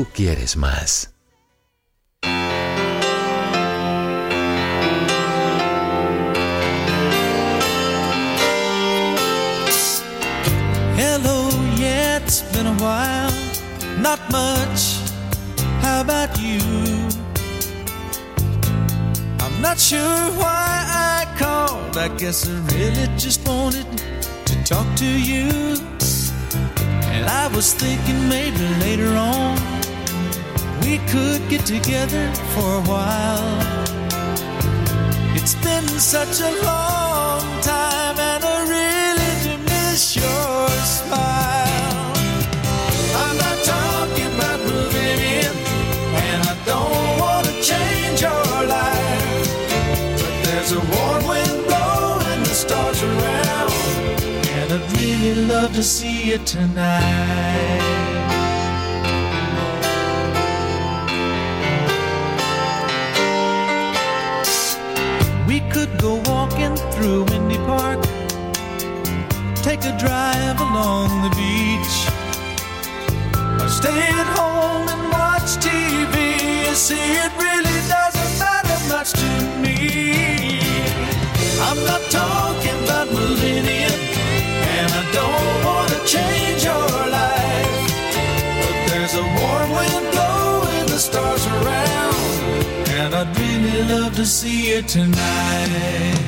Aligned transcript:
tú 0.00 0.06
quieres 0.14 0.56
más. 0.56 1.10
Hello, 10.96 11.50
yeah, 11.76 12.16
it's 12.16 12.40
been 12.54 12.66
a 12.66 12.74
while. 12.78 13.30
Not 13.98 14.20
much. 14.30 15.00
How 15.82 16.00
about 16.00 16.30
you? 16.40 16.60
I'm 19.40 19.60
not 19.60 19.78
sure 19.78 20.00
why 20.40 20.86
I 20.88 21.26
called. 21.38 21.98
I 21.98 22.08
guess 22.16 22.48
I 22.48 22.52
really 22.74 23.06
just 23.18 23.46
wanted 23.46 23.86
to 24.46 24.64
talk 24.64 24.86
to 24.96 25.04
you. 25.04 25.76
And 27.12 27.28
I 27.28 27.50
was 27.54 27.74
thinking 27.74 28.28
maybe 28.30 28.64
later 28.80 29.14
on 29.14 29.79
we 30.90 30.98
could 31.06 31.40
get 31.48 31.64
together 31.64 32.26
for 32.52 32.68
a 32.80 32.82
while. 32.92 33.60
It's 35.36 35.54
been 35.66 35.86
such 35.86 36.40
a 36.40 36.50
long 36.66 37.42
time, 37.62 38.18
and 38.18 38.42
I 38.54 38.56
really 38.76 39.32
do 39.46 39.52
miss 39.70 40.16
your 40.16 40.68
smile. 40.98 42.10
I'm 43.22 43.36
not 43.46 43.58
talking 43.74 44.30
about 44.34 44.58
moving 44.72 45.18
in, 45.38 45.52
and 46.28 46.40
I 46.52 46.56
don't 46.66 47.20
want 47.22 47.46
to 47.46 47.54
change 47.70 48.22
your 48.22 48.50
life. 48.76 49.46
But 50.20 50.34
there's 50.44 50.72
a 50.72 50.82
warm 50.94 51.22
wind 51.30 51.66
blowing 51.68 52.42
the 52.50 52.56
stars 52.64 53.00
around, 53.00 53.72
and 54.58 54.72
I'd 54.72 54.92
really 54.98 55.36
love 55.46 55.72
to 55.74 55.84
see 55.84 56.30
you 56.30 56.38
tonight. 56.38 58.09
Go 66.00 66.14
walking 66.26 66.74
through 66.92 67.24
Windy 67.24 67.58
Park, 67.58 68.00
take 69.56 69.84
a 69.84 69.94
drive 69.98 70.58
along 70.60 71.08
the 71.22 71.30
beach, 71.36 71.96
or 73.60 73.68
stay 73.68 74.00
at 74.20 74.28
home 74.38 74.88
and 74.88 75.02
watch 75.12 75.50
TV. 75.60 76.74
See, 76.74 76.94
it 76.96 77.32
really 77.36 77.80
doesn't 77.88 78.32
matter 78.38 78.78
much 78.88 79.12
to 79.12 79.30
me. 79.60 80.60
I'm 81.68 81.84
not 81.84 82.02
talking 82.10 82.78
about 82.84 83.08
in, 83.08 83.66
and 83.68 84.90
I 85.00 85.04
don't 85.12 85.64
want 85.66 85.90
to 85.90 86.00
change 86.06 86.64
your 86.64 86.88
life. 87.20 87.92
But 88.62 88.76
there's 88.88 89.14
a 89.14 89.26
warm 89.38 89.70
wind 89.78 90.06
blowing 90.12 90.86
the 90.86 90.98
stars 90.98 91.46
around, 91.46 92.16
and 93.00 93.14
I'd 93.14 93.38
really 93.38 93.82
love 93.94 94.14
to 94.16 94.26
see 94.26 94.58
you 94.70 94.82
tonight. 94.82 96.18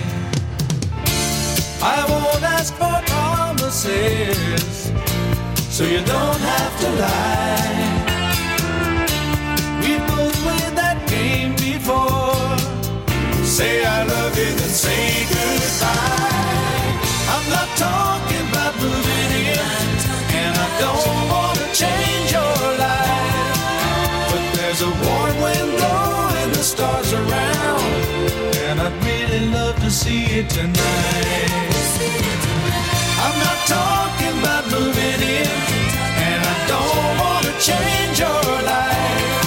I 1.82 1.98
won't 2.08 2.44
ask 2.56 2.72
for 2.80 2.96
promises, 3.12 4.90
so 5.76 5.84
you 5.84 6.00
don't 6.14 6.42
have 6.52 6.74
to 6.82 6.88
lie. 7.04 7.88
We 9.82 9.92
both 10.10 10.36
played 10.44 10.74
that 10.82 10.98
game 11.14 11.52
before. 11.68 12.56
Say 13.44 13.84
I 13.84 14.04
love 14.14 14.34
you, 14.42 14.50
then 14.58 14.72
say 14.84 15.04
goodbye. 15.32 16.92
I'm 17.34 17.46
not 17.56 17.68
talking 17.86 18.44
about 18.50 18.74
moving 18.84 19.30
in, 19.58 19.88
and 20.40 20.52
I 20.66 20.68
don't 20.84 21.16
want 21.32 21.56
to 21.62 21.68
change 21.82 22.28
your 22.38 22.60
life. 22.86 23.60
But 24.30 24.44
there's 24.56 24.80
a 24.80 24.92
warm 25.04 25.36
wind 25.44 25.70
blowing 25.76 26.31
the 26.62 26.68
stars 26.68 27.12
around, 27.12 27.82
and 28.66 28.80
I'd 28.80 28.96
really 29.04 29.46
love 29.50 29.74
to 29.80 29.90
see 29.90 30.20
you 30.32 30.42
tonight. 30.44 31.50
I'm 33.24 33.36
not 33.46 33.58
talking 33.66 34.34
about 34.38 34.64
moving 34.70 35.22
in, 35.42 35.50
and 36.28 36.40
I 36.52 36.56
don't 36.72 37.12
want 37.22 37.42
to 37.48 37.54
change 37.68 38.14
your 38.24 38.46
life. 38.74 39.42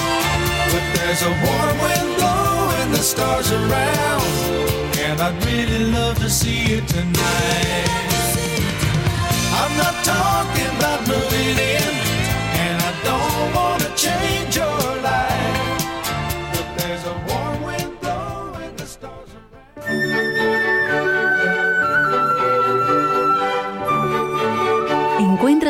But 0.72 0.84
there's 0.94 1.22
a 1.30 1.32
warm 1.46 1.76
wind 1.84 2.10
blowing 2.20 2.90
the 2.92 3.04
stars 3.12 3.50
around, 3.50 4.28
and 5.06 5.16
I'd 5.18 5.38
really 5.46 5.84
love 5.98 6.18
to 6.18 6.28
see 6.28 6.60
you 6.70 6.80
tonight. 6.82 7.88
I'm 9.60 9.74
not 9.82 9.96
talking 10.04 10.70
about 10.76 11.00
moving 11.08 11.56
in, 11.76 11.92
and 12.64 12.76
I 12.90 12.92
don't 13.08 13.54
want 13.56 13.80
to 13.84 13.90
change 14.04 14.54
your 14.54 15.00
life. 15.00 15.55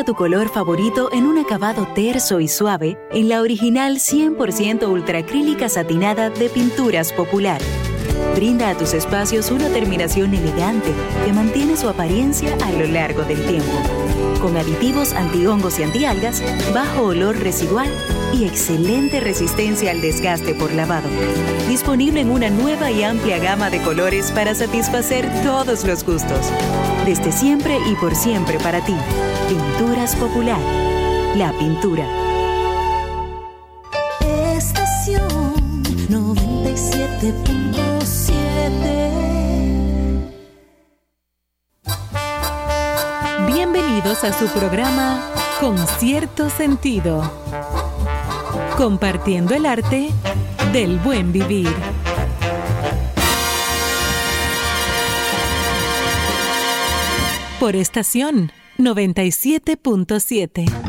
Tu 0.05 0.13
color 0.13 0.47
favorito 0.47 1.09
en 1.11 1.25
un 1.25 1.39
acabado 1.39 1.87
terso 1.95 2.39
y 2.39 2.47
suave 2.47 2.99
en 3.11 3.27
la 3.29 3.41
original 3.41 3.95
100% 3.95 4.87
ultracrílica 4.87 5.69
satinada 5.69 6.29
de 6.29 6.49
Pinturas 6.49 7.11
Popular. 7.11 7.59
Brinda 8.37 8.69
a 8.69 8.77
tus 8.77 8.93
espacios 8.93 9.49
una 9.49 9.67
terminación 9.69 10.31
elegante 10.31 10.93
que 11.25 11.33
mantiene 11.33 11.75
su 11.75 11.89
apariencia 11.89 12.55
a 12.63 12.71
lo 12.71 12.85
largo 12.85 13.23
del 13.23 13.43
tiempo. 13.47 13.71
Con 14.39 14.55
aditivos 14.55 15.13
antihongos 15.13 15.79
y 15.79 15.83
antialgas, 15.83 16.43
bajo 16.71 17.05
olor 17.05 17.39
residual 17.39 17.89
y 18.31 18.45
excelente 18.45 19.21
resistencia 19.21 19.89
al 19.89 20.01
desgaste 20.01 20.53
por 20.53 20.71
lavado. 20.71 21.09
Disponible 21.67 22.21
en 22.21 22.29
una 22.29 22.51
nueva 22.51 22.91
y 22.91 23.01
amplia 23.01 23.39
gama 23.39 23.71
de 23.71 23.81
colores 23.81 24.31
para 24.31 24.53
satisfacer 24.53 25.27
todos 25.41 25.83
los 25.83 26.05
gustos. 26.05 26.51
Desde 27.07 27.31
siempre 27.31 27.79
y 27.89 27.95
por 27.95 28.13
siempre 28.13 28.59
para 28.59 28.85
ti. 28.85 28.93
Pinturas 29.49 30.15
Popular. 30.15 30.59
La 31.35 31.51
pintura. 31.53 32.05
Estación 34.55 35.27
97.7 36.07 38.16
Bienvenidos 43.47 44.23
a 44.23 44.33
su 44.33 44.47
programa 44.47 45.31
Con 45.59 45.77
cierto 45.99 46.49
sentido. 46.49 47.21
Compartiendo 48.77 49.55
el 49.55 49.65
arte 49.65 50.09
del 50.71 50.99
buen 50.99 51.31
vivir. 51.31 51.73
Por 57.59 57.75
estación 57.75 58.51
97.7. 58.77 60.86